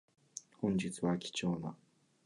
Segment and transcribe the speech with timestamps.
[0.59, 1.75] 本日は貴重な